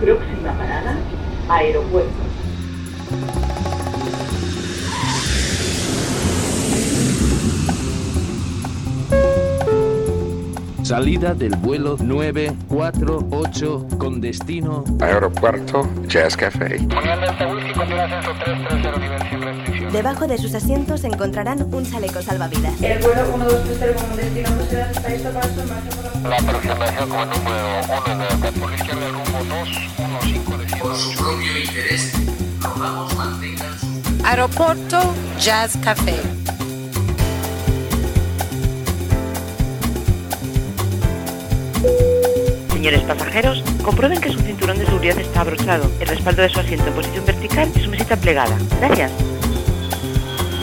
[0.00, 0.96] Próxima parada,
[1.50, 2.10] aeropuerto.
[10.82, 16.78] Salida del vuelo 948 con destino Aeropuerto Jazz Café.
[19.92, 22.74] Debajo de sus asientos encontrarán un chaleco salvavidas.
[22.82, 27.08] El vuelo 1230 como destino Bruselas está listo para su marcha por la La aproximación
[27.08, 32.12] como número 1 de por la izquierda el rumbo 215 de Por su propio interés,
[32.60, 36.16] rogamos mantengan su Aeropuerto Jazz Café.
[42.72, 46.88] Señores pasajeros, comprueben que su cinturón de seguridad está abrochado, el respaldo de su asiento
[46.88, 48.56] en posición vertical y su mesita plegada.
[48.80, 49.10] Gracias.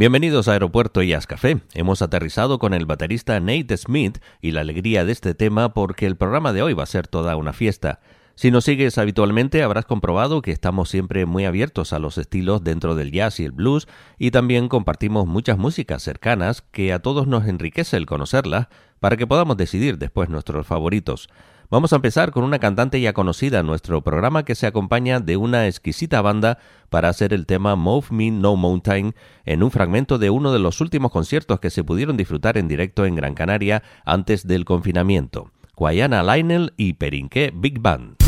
[0.00, 1.60] Bienvenidos a Aeropuerto Jazz Café.
[1.74, 6.16] Hemos aterrizado con el baterista Nate Smith y la alegría de este tema porque el
[6.16, 8.00] programa de hoy va a ser toda una fiesta.
[8.34, 12.94] Si nos sigues habitualmente habrás comprobado que estamos siempre muy abiertos a los estilos dentro
[12.94, 17.46] del jazz y el blues y también compartimos muchas músicas cercanas que a todos nos
[17.46, 18.68] enriquece el conocerlas
[19.00, 21.28] para que podamos decidir después nuestros favoritos.
[21.70, 25.36] Vamos a empezar con una cantante ya conocida en nuestro programa que se acompaña de
[25.36, 30.30] una exquisita banda para hacer el tema Move Me No Mountain en un fragmento de
[30.30, 34.46] uno de los últimos conciertos que se pudieron disfrutar en directo en Gran Canaria antes
[34.46, 35.52] del confinamiento.
[35.76, 38.19] Guayana Lionel y Perinqué Big Band.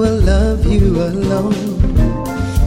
[0.00, 1.52] Will love you alone.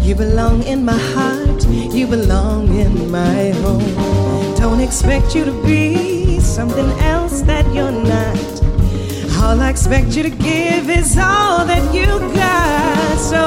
[0.03, 4.55] You belong in my heart, you belong in my home.
[4.55, 8.51] Don't expect you to be something else that you're not.
[9.41, 13.17] All I expect you to give is all that you got.
[13.17, 13.43] So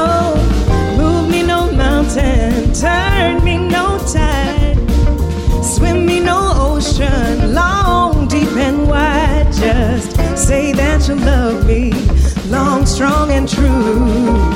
[1.00, 4.78] move me no mountain, turn me no tide,
[5.62, 9.46] swim me no ocean, long, deep, and wide.
[9.52, 11.92] Just say that you love me,
[12.50, 13.98] long, strong, and true.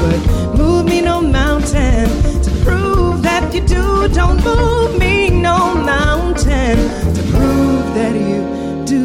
[0.00, 2.08] But move me no mountain
[2.42, 4.08] to prove that you do.
[4.08, 6.76] Don't move me no mountain
[7.14, 9.04] to prove that you do.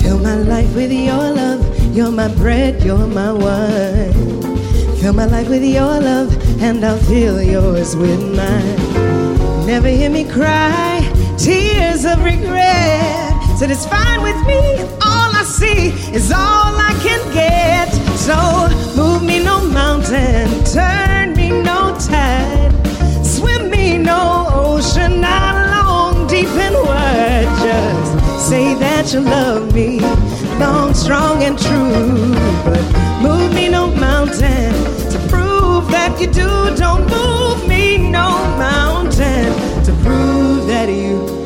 [0.00, 1.60] Fill my life with your love.
[1.94, 4.39] You're my bread, you're my wine.
[5.00, 6.30] Fill my life with your love,
[6.60, 9.66] and I'll fill yours with mine.
[9.66, 11.00] Never hear me cry
[11.38, 13.32] tears of regret.
[13.56, 14.60] Said it's fine with me.
[15.00, 17.88] All I see is all I can get.
[18.18, 18.36] So
[18.94, 22.70] move me no mountain, turn me no tide,
[23.24, 27.48] swim me no ocean, not long, deep and wide.
[27.64, 30.00] Just say that you love me,
[30.58, 32.34] long, strong, and true.
[32.64, 34.72] But move me no mountain
[35.12, 36.74] to prove that you do.
[36.76, 38.28] Don't move me no
[38.58, 39.52] mountain
[39.84, 41.39] to prove that you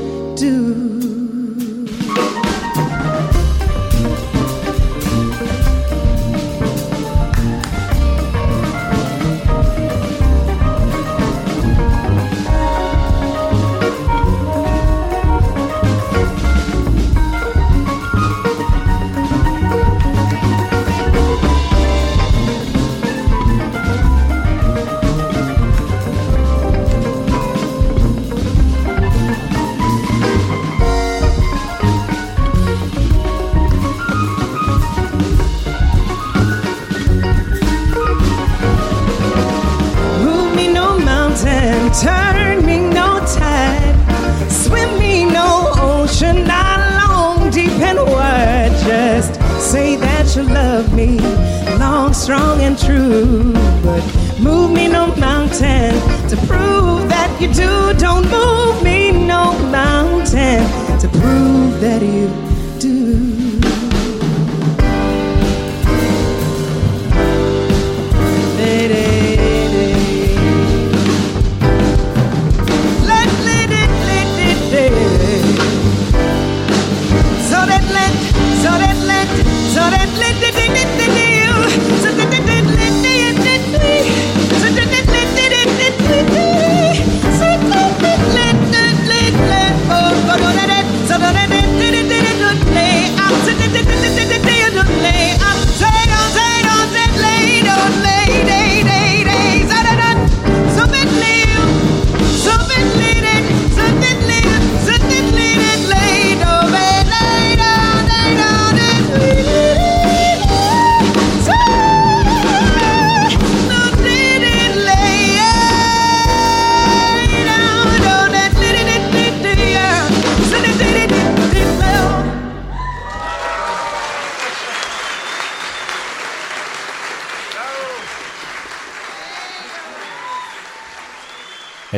[53.14, 53.52] true.
[53.82, 54.02] But
[54.40, 55.94] move me no mountain
[56.28, 57.94] to prove that you do.
[57.98, 60.62] Don't move me no mountain
[61.00, 62.43] to prove that you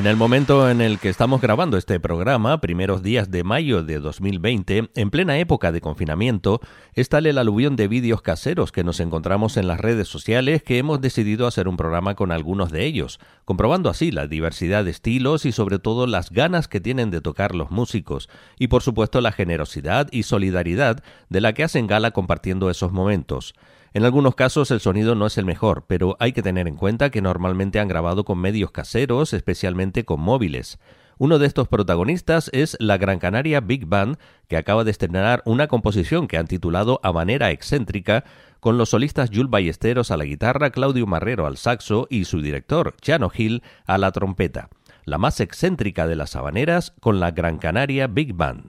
[0.07, 3.99] En el momento en el que estamos grabando este programa, primeros días de mayo de
[3.99, 6.61] 2020, en plena época de confinamiento,
[6.95, 10.79] es tal el aluvión de vídeos caseros que nos encontramos en las redes sociales que
[10.79, 15.45] hemos decidido hacer un programa con algunos de ellos, comprobando así la diversidad de estilos
[15.45, 18.29] y sobre todo las ganas que tienen de tocar los músicos,
[18.61, 23.55] y por supuesto la generosidad y solidaridad de la que hacen gala compartiendo esos momentos.
[23.97, 27.09] En algunos casos el sonido no es el mejor, pero hay que tener en cuenta
[27.09, 30.79] que normalmente han grabado con medios caseros, especialmente con móviles.
[31.17, 35.67] Uno de estos protagonistas es la Gran Canaria Big Band, que acaba de estrenar una
[35.67, 38.25] composición que han titulado A manera excéntrica,
[38.61, 42.97] con los solistas Jules Ballesteros a la guitarra, Claudio Marrero al saxo y su director,
[43.01, 44.69] Chano Gil, a la trompeta.
[45.07, 48.69] La más excéntrica de las habaneras con la Gran Canaria Big Band.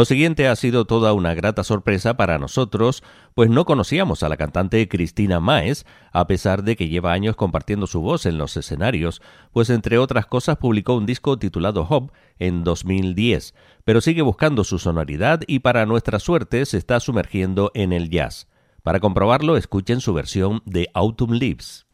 [0.00, 3.02] Lo siguiente ha sido toda una grata sorpresa para nosotros,
[3.34, 7.86] pues no conocíamos a la cantante Cristina Maes, a pesar de que lleva años compartiendo
[7.86, 9.20] su voz en los escenarios,
[9.52, 13.54] pues entre otras cosas publicó un disco titulado Hop en 2010,
[13.84, 18.48] pero sigue buscando su sonoridad y para nuestra suerte se está sumergiendo en el jazz.
[18.82, 21.84] Para comprobarlo, escuchen su versión de Autumn Leaves.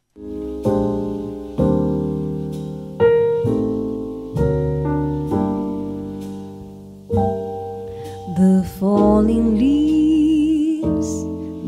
[9.27, 11.09] Falling leaves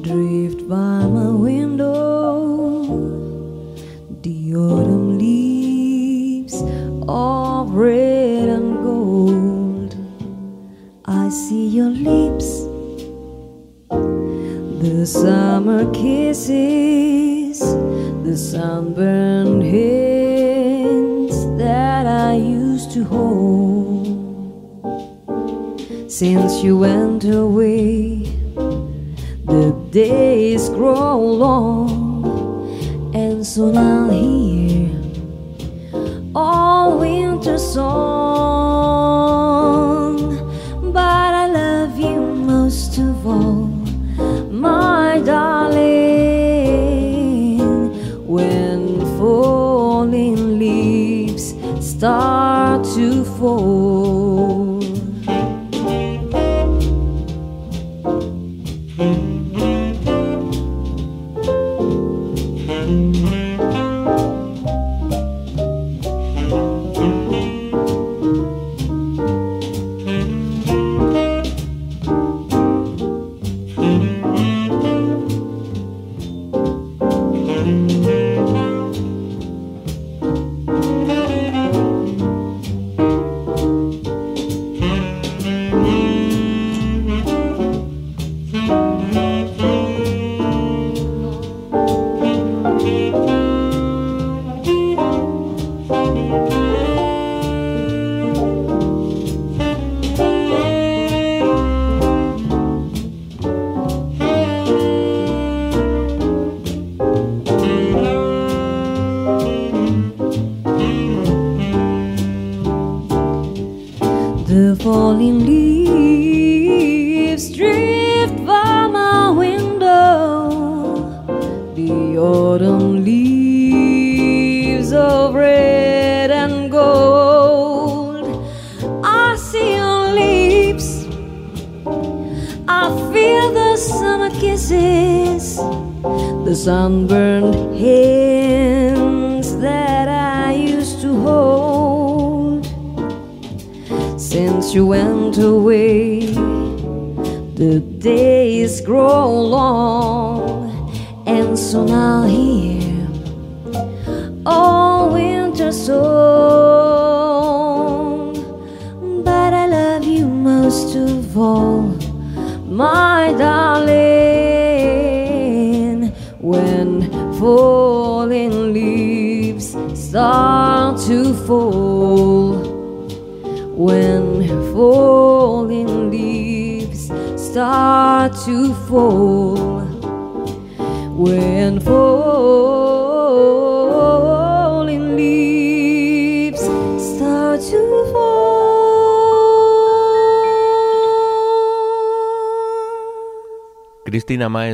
[0.06, 2.84] drift by my window.
[4.22, 6.62] The autumn leaves
[7.08, 9.96] of red and gold.
[11.04, 12.62] I see your lips,
[13.90, 17.58] the summer kisses,
[18.22, 19.97] the sunburned hands
[26.18, 28.24] since you went away.
[29.46, 34.90] The days grow long, and soon I'll hear
[36.34, 38.17] all winter song.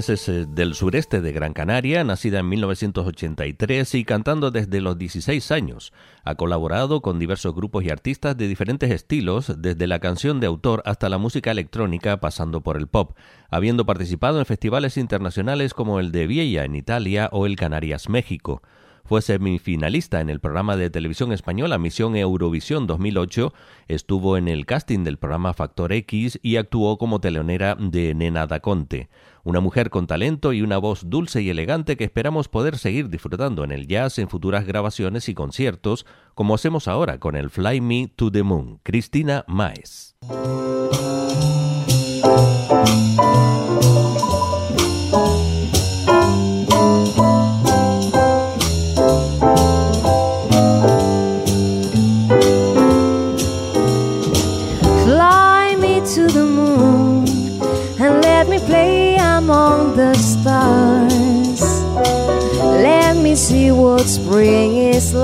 [0.08, 5.50] Es eh, del sureste de Gran Canaria, nacida en 1983 y cantando desde los 16
[5.50, 5.92] años.
[6.24, 10.82] Ha colaborado con diversos grupos y artistas de diferentes estilos, desde la canción de autor
[10.84, 13.16] hasta la música electrónica, pasando por el pop,
[13.50, 18.62] habiendo participado en festivales internacionales como el de Viella en Italia o el Canarias México.
[19.06, 23.52] Fue semifinalista en el programa de televisión española Misión Eurovisión 2008,
[23.86, 28.60] estuvo en el casting del programa Factor X y actuó como telonera de Nena da
[28.60, 29.10] Conte.
[29.42, 33.62] Una mujer con talento y una voz dulce y elegante que esperamos poder seguir disfrutando
[33.62, 38.08] en el jazz en futuras grabaciones y conciertos, como hacemos ahora con el Fly Me
[38.16, 40.16] to the Moon, Cristina Maes.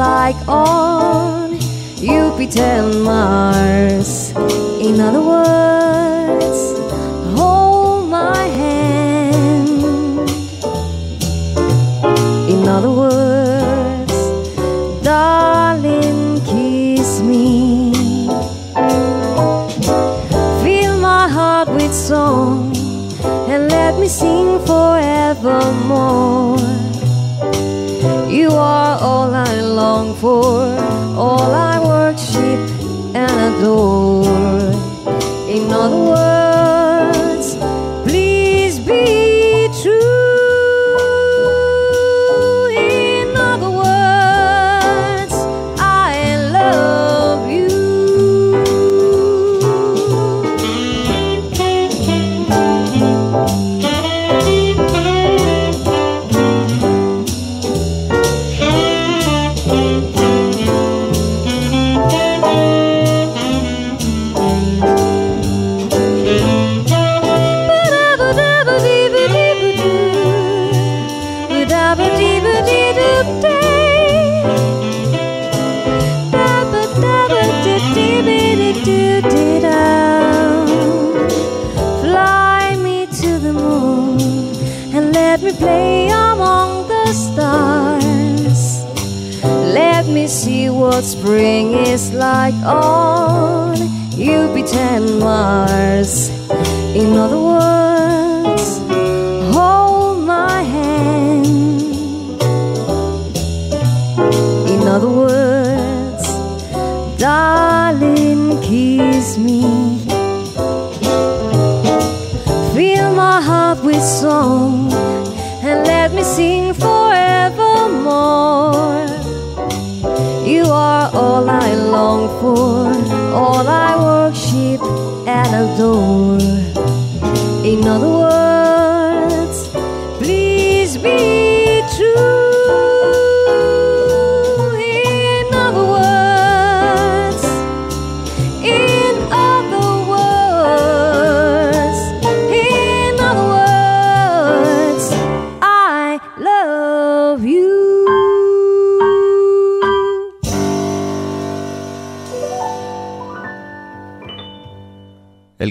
[0.00, 1.58] Like on
[1.96, 4.30] Jupiter and Mars.
[4.80, 6.60] In other words,
[7.36, 10.30] hold my hand.
[12.52, 14.16] In other words,
[15.04, 17.92] darling, kiss me.
[20.62, 22.74] Fill my heart with song
[23.52, 26.39] and let me sing forevermore.
[30.20, 30.76] For,
[31.16, 32.60] all I worship
[33.14, 34.70] and adore.
[35.48, 36.39] In other words,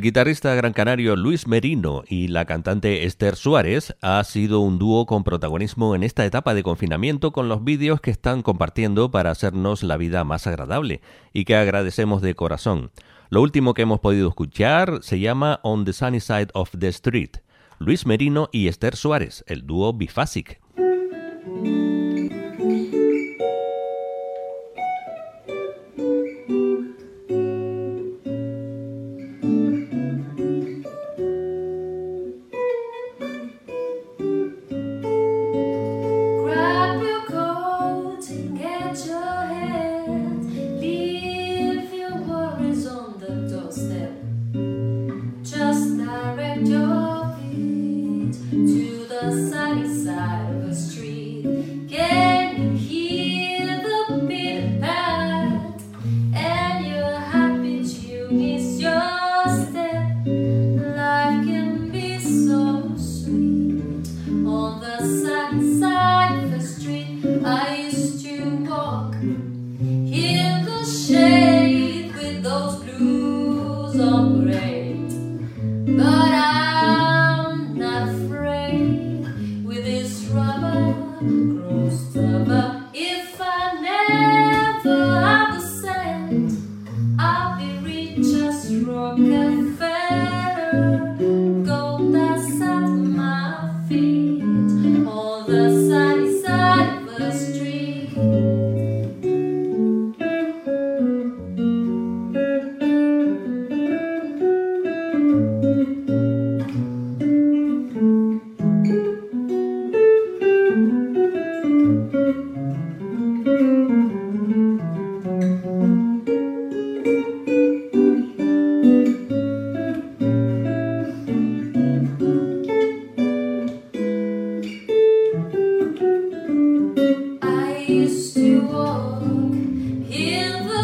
[0.10, 5.24] guitarrista gran canario Luis Merino y la cantante Esther Suárez ha sido un dúo con
[5.24, 9.98] protagonismo en esta etapa de confinamiento con los vídeos que están compartiendo para hacernos la
[9.98, 12.89] vida más agradable y que agradecemos de corazón.
[13.30, 17.38] Lo último que hemos podido escuchar se llama On the Sunny Side of the Street.
[17.78, 20.60] Luis Merino y Esther Suárez, el dúo bifásic.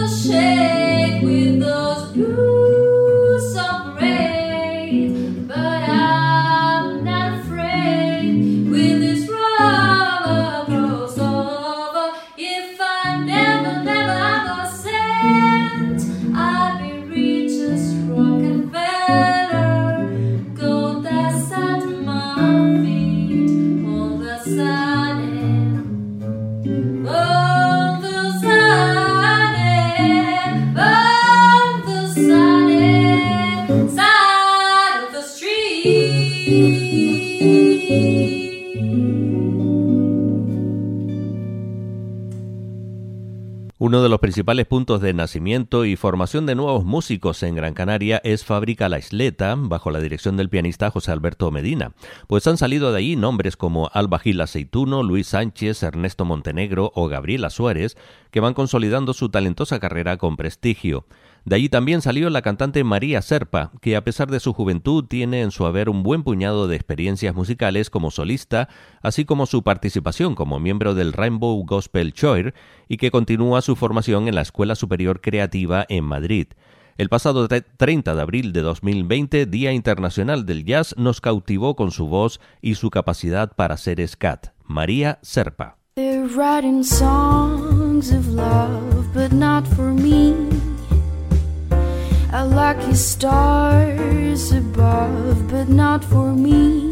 [0.07, 0.85] shame.
[44.36, 49.00] Principales puntos de nacimiento y formación de nuevos músicos en Gran Canaria es Fábrica La
[49.00, 51.93] Isleta, bajo la dirección del pianista José Alberto Medina,
[52.28, 57.08] pues han salido de ahí nombres como Alba Gil Aceituno, Luis Sánchez, Ernesto Montenegro o
[57.08, 57.95] Gabriela Suárez,
[58.30, 61.06] que van consolidando su talentosa carrera con prestigio.
[61.45, 65.43] De allí también salió la cantante María Serpa, que a pesar de su juventud tiene
[65.43, 68.67] en su haber un buen puñado de experiencias musicales como solista,
[69.03, 72.55] así como su participación como miembro del Rainbow Gospel Choir
[72.88, 76.47] y que continúa su formación en la Escuela Superior Creativa en Madrid.
[76.97, 82.08] El pasado 30 de abril de 2020, Día Internacional del Jazz, nos cautivó con su
[82.08, 84.47] voz y su capacidad para ser scat.
[84.63, 85.77] María Serpa.
[85.95, 90.34] They're writing songs of love, but not for me.
[92.38, 96.89] A lucky stars above, but not for me.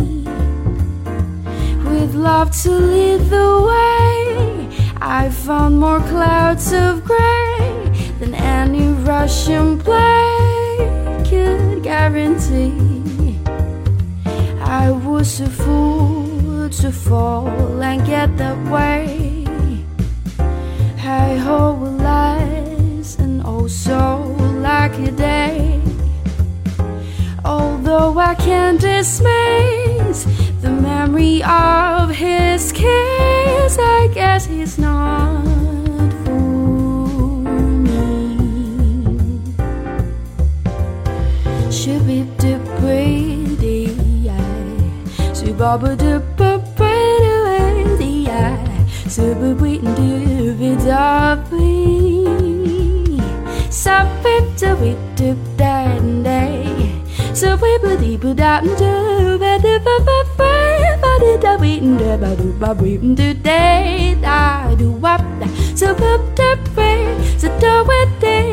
[1.84, 4.70] With love to lead the way,
[5.02, 10.78] I found more clouds of gray than any Russian play
[11.30, 13.38] could guarantee.
[14.62, 19.46] I was a fool to fall and get that way.
[21.00, 25.33] I ho, lies and oh so lucky day.
[28.34, 30.24] I can't dismiss
[30.62, 35.44] the memory of his kiss, I guess he's not
[36.26, 37.38] for
[37.86, 38.34] me.
[41.72, 43.86] Should be the pretty
[45.54, 46.20] baba the
[46.76, 48.26] pretty
[49.08, 49.96] so be waiting
[54.58, 55.03] to be
[57.44, 60.52] so we bloody boo dap and do but if I fa fa
[61.02, 64.38] fa did da we and da ba do ba we and do day da
[64.82, 65.50] do wap da
[65.82, 67.02] so pop da pray
[67.42, 68.48] so do with day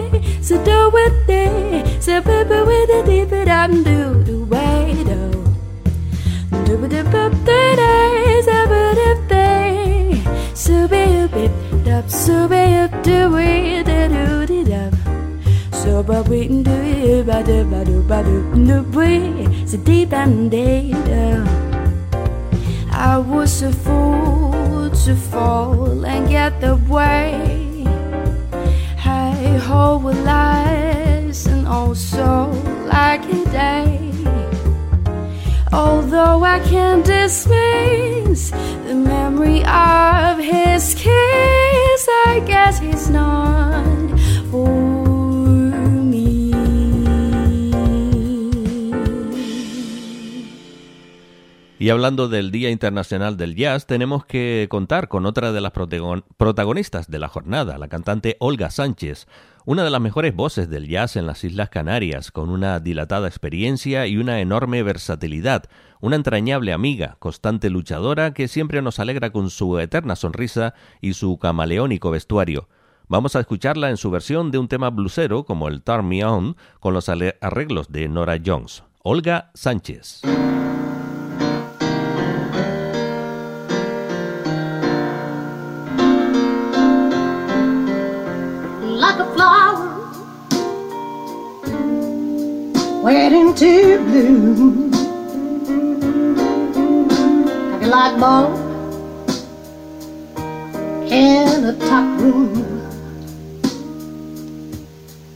[0.49, 4.01] so do with day so papa with the deep it up and do
[4.33, 5.23] do way do
[6.67, 10.21] do ba do pop the days I would have day
[10.67, 13.60] so be a bit up so be up do we
[19.79, 20.91] deep and day
[22.91, 27.87] I was a fool to fall and get the way.
[29.05, 32.51] I hold with lies and also
[32.87, 34.13] like a day.
[35.73, 38.51] Although I can't dismiss
[38.87, 44.00] the memory of his kiss, I guess he's not
[51.81, 57.11] Y hablando del Día Internacional del Jazz, tenemos que contar con otra de las protagonistas
[57.11, 59.27] de la jornada, la cantante Olga Sánchez,
[59.65, 64.07] una de las mejores voces del jazz en las Islas Canarias, con una dilatada experiencia
[64.07, 65.71] y una enorme versatilidad,
[66.03, 71.39] una entrañable amiga, constante luchadora que siempre nos alegra con su eterna sonrisa y su
[71.39, 72.69] camaleónico vestuario.
[73.09, 76.59] Vamos a escucharla en su versión de un tema blusero como el Turn Me On,
[76.79, 78.83] con los arreglos de Nora Jones.
[79.03, 80.21] Olga Sánchez.
[93.11, 94.91] Waiting to bloom
[97.73, 98.53] like a light bulb
[101.11, 102.53] in a top room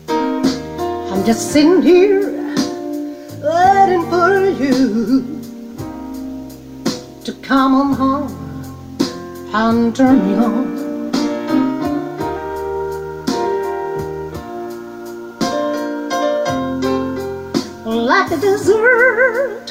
[0.08, 2.30] I'm just sitting here
[3.42, 4.30] waiting for
[4.62, 5.40] you
[7.24, 8.32] to come on home
[9.52, 10.83] and turn me on
[18.14, 19.68] like a desert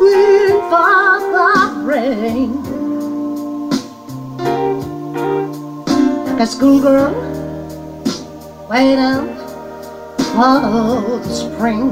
[0.00, 1.48] waiting for the
[1.90, 2.50] rain.
[6.26, 7.12] Like a schoolgirl
[8.70, 9.26] waiting
[10.30, 10.60] for
[11.24, 11.90] the spring.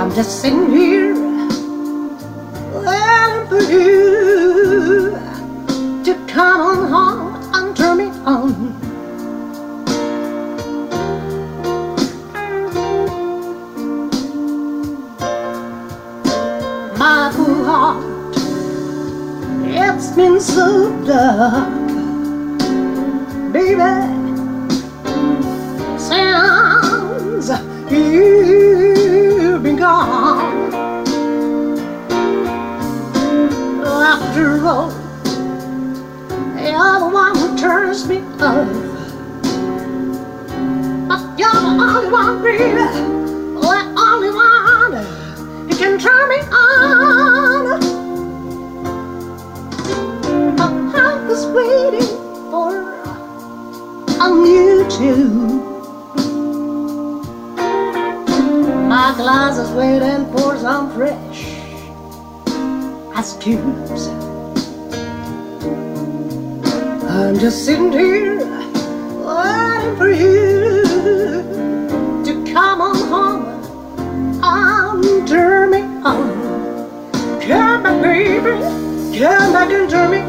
[0.00, 1.14] I'm just sitting here
[2.84, 5.14] waiting for you
[6.02, 7.21] to come on home
[20.12, 21.68] it's been so dark,
[23.50, 23.78] baby.
[25.98, 27.48] Since
[27.90, 30.74] you've been gone,
[33.82, 34.92] after all,
[36.60, 38.68] you're the one who turns me off.
[41.08, 44.92] But you're the only one, baby, the only one
[45.68, 47.51] who can turn me on.
[51.54, 52.08] Waiting
[52.50, 52.92] for
[54.20, 55.28] on you too.
[58.88, 61.40] My glass is waiting for some fresh
[63.14, 64.08] ice cubes.
[67.08, 68.38] I'm just sitting here
[69.26, 70.82] waiting for you
[72.24, 73.44] to come on home
[74.42, 76.42] and turn me on.
[77.40, 78.81] Come back, baby,
[79.18, 80.22] come back and turn me.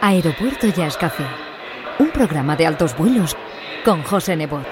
[0.00, 0.98] Aeropuerto Jazz.
[1.98, 3.36] Un programa de altos vuelos
[3.84, 4.64] con José Nebot.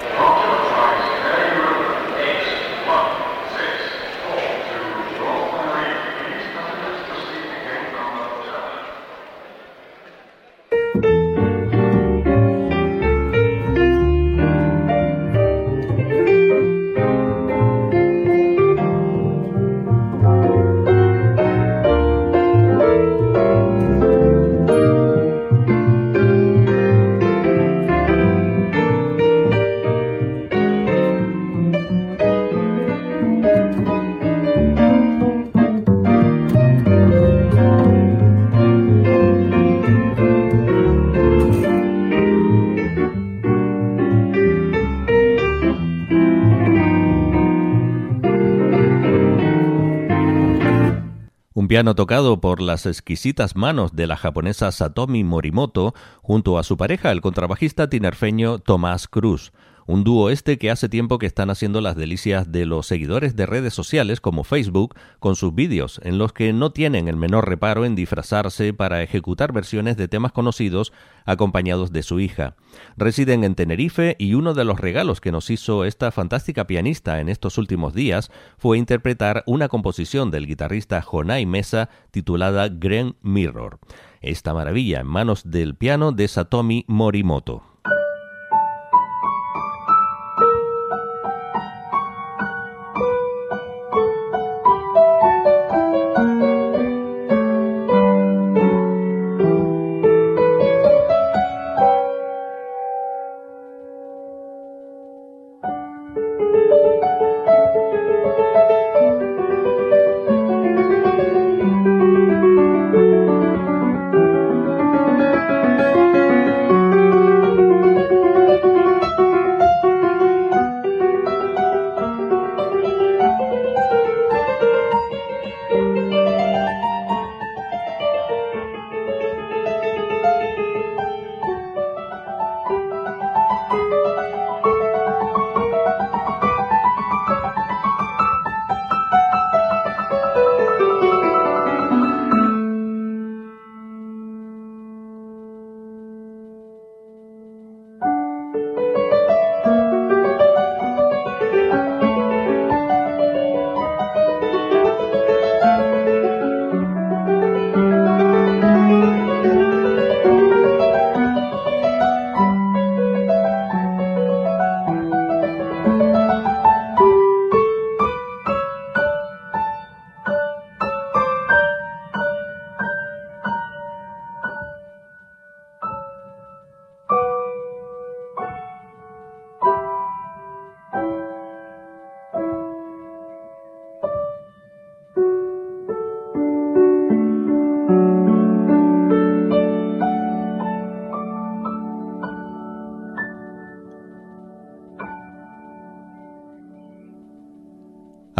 [51.73, 57.11] Piano tocado por las exquisitas manos de la japonesa Satomi Morimoto junto a su pareja,
[57.11, 59.53] el contrabajista tinerfeño Tomás Cruz.
[59.85, 63.45] Un dúo este que hace tiempo que están haciendo las delicias de los seguidores de
[63.45, 67.83] redes sociales como Facebook con sus vídeos, en los que no tienen el menor reparo
[67.83, 70.93] en disfrazarse para ejecutar versiones de temas conocidos
[71.25, 72.55] acompañados de su hija.
[72.97, 77.29] Residen en Tenerife y uno de los regalos que nos hizo esta fantástica pianista en
[77.29, 83.79] estos últimos días fue interpretar una composición del guitarrista Jonai Mesa titulada Green Mirror.
[84.21, 87.72] Esta maravilla en manos del piano de Satomi Morimoto.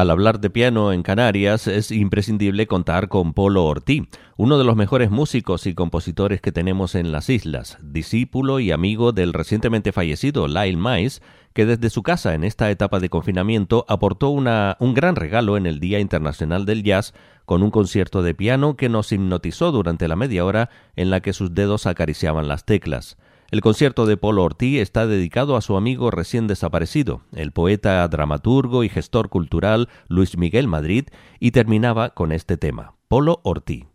[0.03, 4.75] Al hablar de piano en Canarias es imprescindible contar con Polo Ortí, uno de los
[4.75, 10.49] mejores músicos y compositores que tenemos en las islas, discípulo y amigo del recientemente fallecido
[10.49, 11.21] Lyle Mais,
[11.53, 15.79] que desde su casa en esta etapa de confinamiento aportó un gran regalo en el
[15.79, 17.13] Día Internacional del Jazz
[17.45, 21.31] con un concierto de piano que nos hipnotizó durante la media hora en la que
[21.31, 23.15] sus dedos acariciaban las teclas.
[23.53, 28.83] El concierto de Polo Ortí está dedicado a su amigo recién desaparecido, el poeta, dramaturgo
[28.83, 33.85] y gestor cultural Luis Miguel Madrid, y terminaba con este tema, Polo Ortí.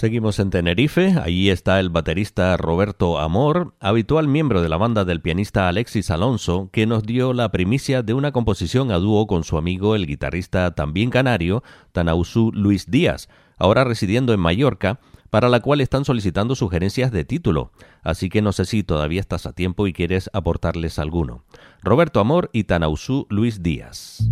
[0.00, 5.20] Seguimos en Tenerife, allí está el baterista Roberto Amor, habitual miembro de la banda del
[5.20, 9.58] pianista Alexis Alonso, que nos dio la primicia de una composición a dúo con su
[9.58, 13.28] amigo el guitarrista también canario, Tanausú Luis Díaz,
[13.58, 17.70] ahora residiendo en Mallorca, para la cual están solicitando sugerencias de título,
[18.02, 21.44] así que no sé si todavía estás a tiempo y quieres aportarles alguno.
[21.82, 24.30] Roberto Amor y Tanausú Luis Díaz.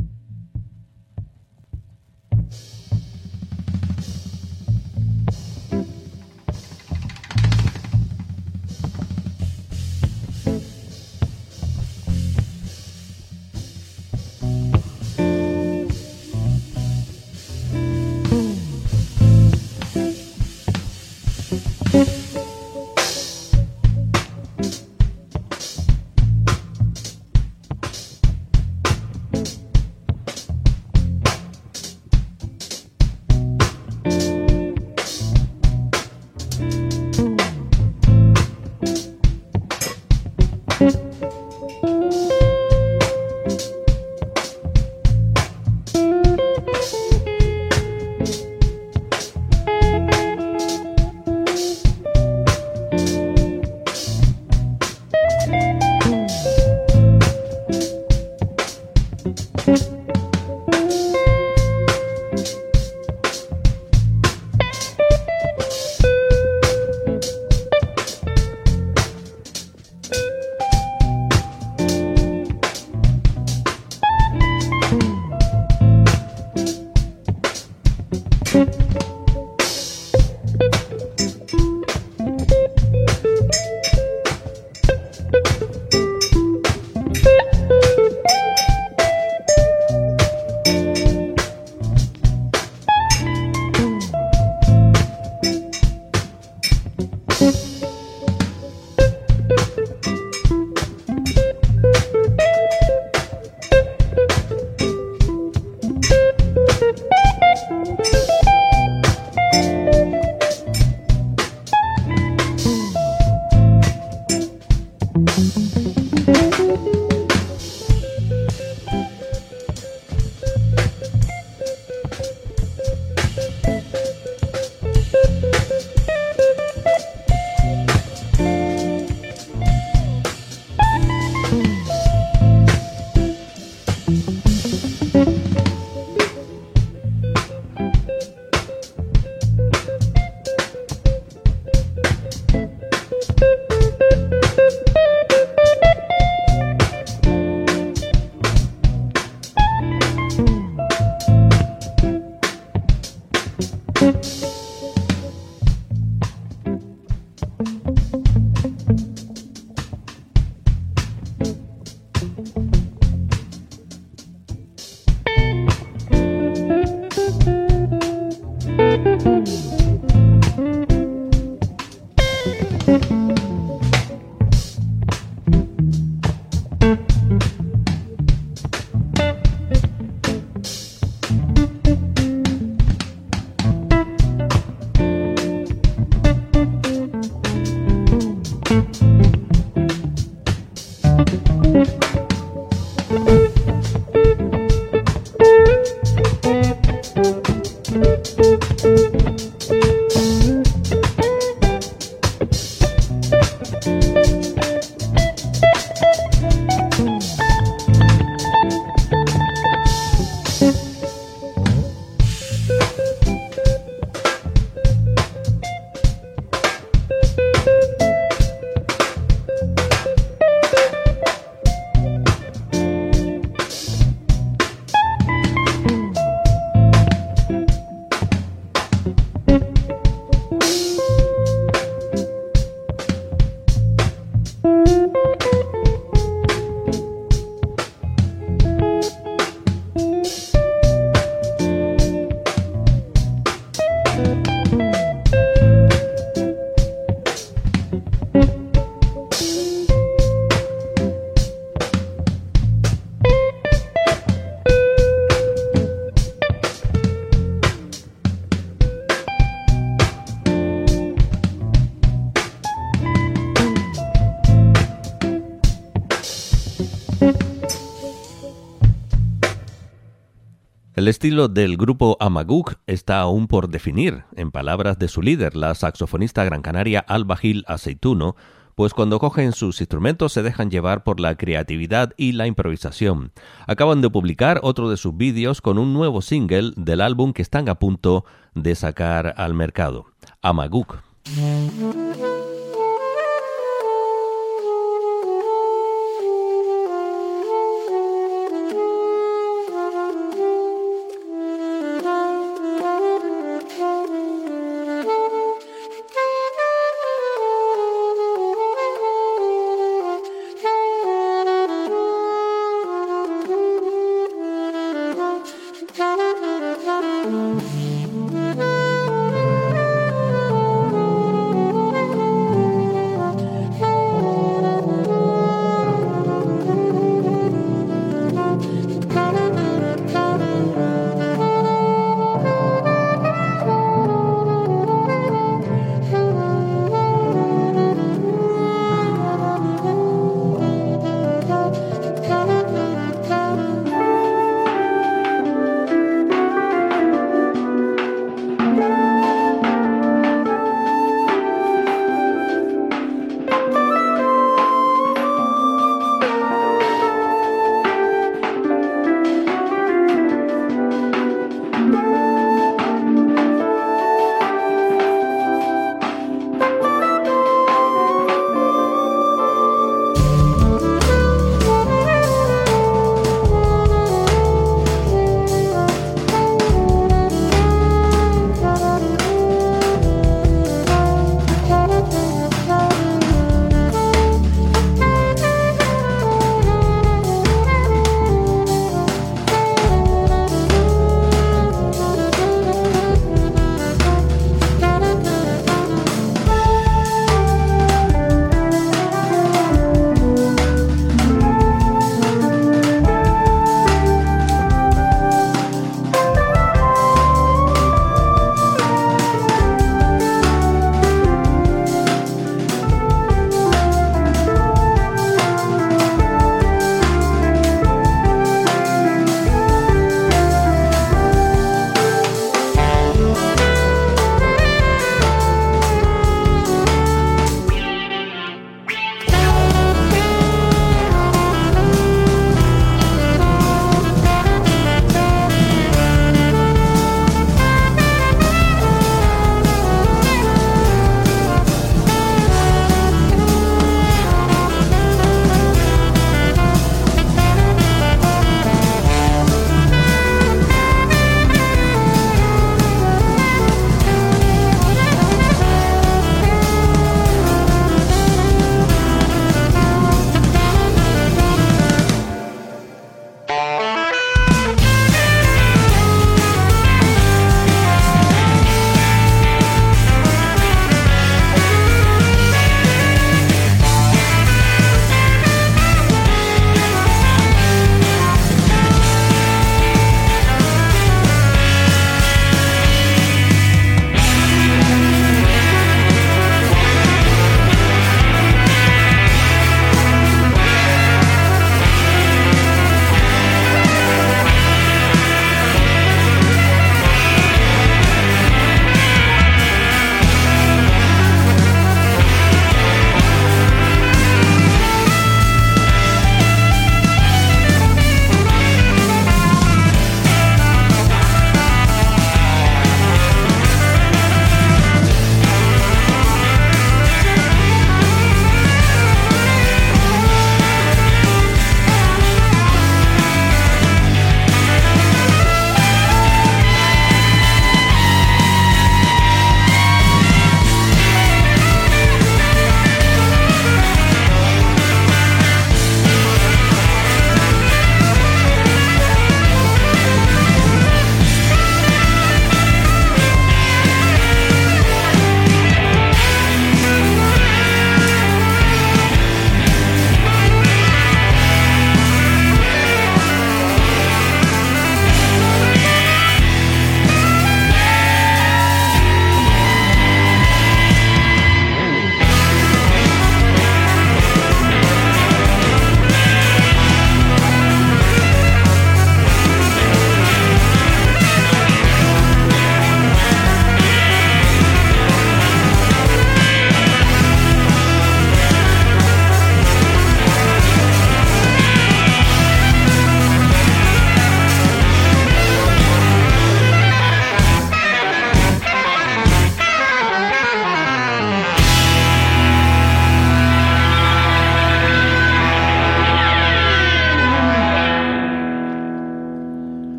[271.08, 275.74] El estilo del grupo Amaguk está aún por definir, en palabras de su líder, la
[275.74, 278.36] saxofonista gran canaria Alba Gil Aceituno,
[278.74, 283.32] pues cuando cogen sus instrumentos se dejan llevar por la creatividad y la improvisación.
[283.66, 287.70] Acaban de publicar otro de sus vídeos con un nuevo single del álbum que están
[287.70, 290.08] a punto de sacar al mercado,
[290.42, 290.98] Amaguk.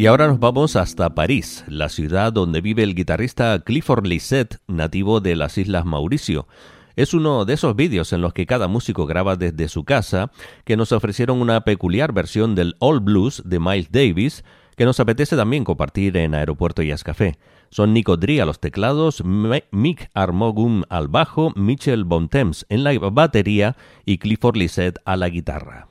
[0.00, 5.20] Y ahora nos vamos hasta París, la ciudad donde vive el guitarrista Clifford Lisette, nativo
[5.20, 6.48] de las Islas Mauricio.
[6.96, 10.32] Es uno de esos vídeos en los que cada músico graba desde su casa,
[10.64, 14.42] que nos ofrecieron una peculiar versión del All Blues de Miles Davis,
[14.74, 17.36] que nos apetece también compartir en Aeropuerto y Café.
[17.68, 23.76] Son Nico Dri a los teclados, Mick Armogum al bajo, Mitchell Bontemps en la batería
[24.06, 25.89] y Clifford Lisette a la guitarra.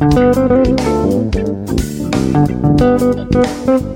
[0.00, 0.18] Thank
[3.68, 3.93] you.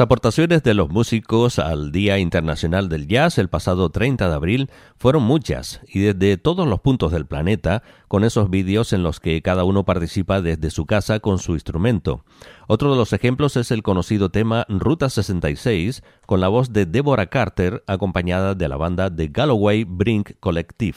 [0.00, 4.70] Las aportaciones de los músicos al Día Internacional del Jazz el pasado 30 de abril
[4.96, 9.42] fueron muchas y desde todos los puntos del planeta, con esos vídeos en los que
[9.42, 12.24] cada uno participa desde su casa con su instrumento.
[12.66, 17.26] Otro de los ejemplos es el conocido tema Ruta 66, con la voz de Deborah
[17.26, 20.96] Carter, acompañada de la banda The Galloway Brink Collective.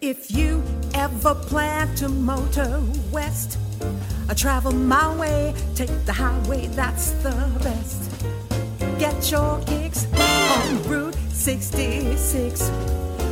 [0.00, 0.77] If you
[1.08, 2.80] ever plan to motor
[3.10, 3.58] west,
[4.28, 8.00] I travel my way, take the highway, that's the best.
[8.98, 12.70] Get your kicks on Route 66.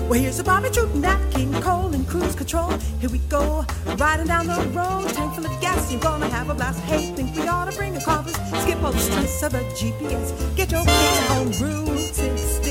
[0.09, 2.70] Well, here's a Bobby Troop, Nat King Cole, and cruise control.
[3.01, 3.64] Here we go,
[3.97, 5.91] riding down the road, tank full of gas.
[5.91, 6.81] You're gonna have a blast.
[6.85, 10.33] Hey, think we ought to bring a compass, skip all the stress of a GPS.
[10.57, 12.65] Get your kicks on Route 66.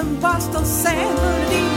[0.00, 1.69] can pass seven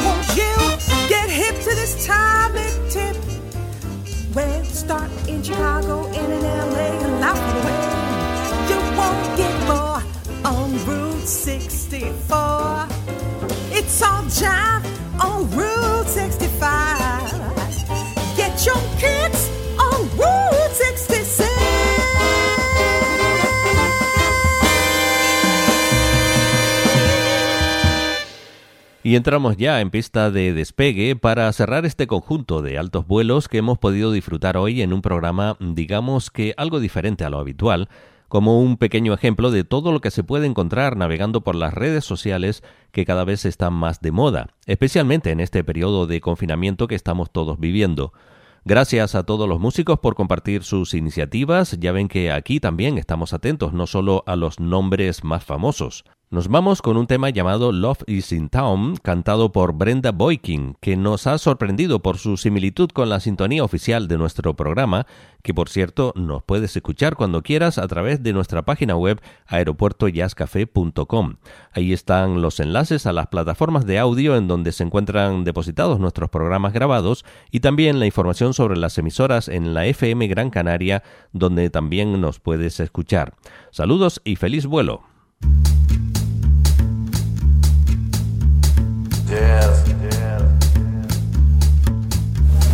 [29.13, 33.59] Y entramos ya en pista de despegue para cerrar este conjunto de altos vuelos que
[33.59, 37.89] hemos podido disfrutar hoy en un programa, digamos que algo diferente a lo habitual,
[38.27, 42.03] como un pequeño ejemplo de todo lo que se puede encontrar navegando por las redes
[42.03, 46.95] sociales que cada vez están más de moda, especialmente en este periodo de confinamiento que
[46.95, 48.13] estamos todos viviendo.
[48.65, 51.77] Gracias a todos los músicos por compartir sus iniciativas.
[51.79, 56.03] Ya ven que aquí también estamos atentos no solo a los nombres más famosos.
[56.33, 60.97] Nos vamos con un tema llamado Love is in Town, cantado por Brenda Boykin, que
[60.97, 65.05] nos ha sorprendido por su similitud con la sintonía oficial de nuestro programa,
[65.43, 71.35] que por cierto nos puedes escuchar cuando quieras a través de nuestra página web aeropuertoyascafe.com.
[71.71, 76.31] Ahí están los enlaces a las plataformas de audio en donde se encuentran depositados nuestros
[76.31, 81.69] programas grabados y también la información sobre las emisoras en la FM Gran Canaria, donde
[81.69, 83.35] también nos puedes escuchar.
[83.69, 85.03] Saludos y feliz vuelo.
[89.33, 89.89] Yes.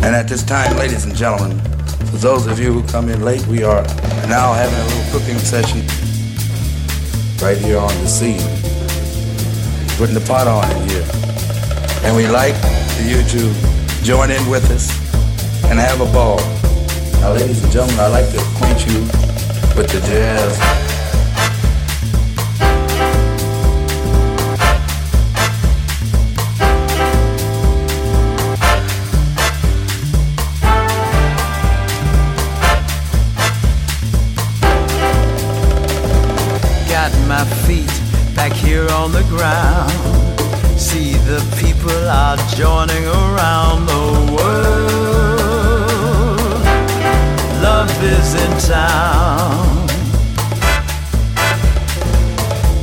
[0.02, 1.58] And at this time, ladies and gentlemen,
[2.10, 3.82] for those of you who come in late, we are
[4.28, 5.80] now having a little cooking session
[7.40, 8.40] right here on the scene.
[9.96, 11.06] Putting the pot on in here.
[12.04, 12.56] And we like
[12.96, 14.90] for you to join in with us
[15.64, 16.40] and have a ball.
[17.20, 19.00] Now, ladies and gentlemen, I'd like to acquaint you
[19.76, 20.99] with the jazz.
[37.40, 37.94] My feet
[38.36, 39.90] back here on the ground.
[40.78, 45.70] See the people are joining around the world.
[47.62, 49.86] Love is in town.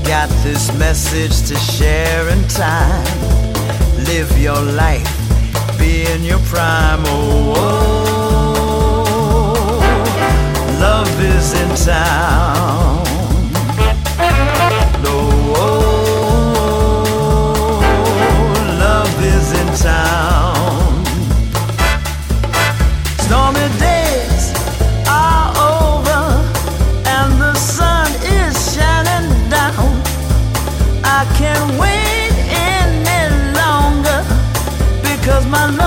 [0.03, 3.05] Got this message to share in time.
[4.09, 5.11] Live your life,
[5.77, 7.03] be in your prime.
[7.05, 7.73] Oh, oh.
[9.09, 9.79] oh.
[10.81, 13.06] love is in town.
[19.81, 21.05] Town.
[23.25, 24.53] Stormy days
[25.07, 26.23] are over
[27.05, 30.01] and the sun is shining down.
[31.03, 33.21] I can't wait any
[33.59, 34.19] longer
[35.03, 35.86] because my love